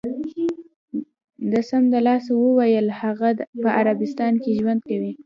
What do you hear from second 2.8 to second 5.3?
هغه په عربستان کې ژوند کوي.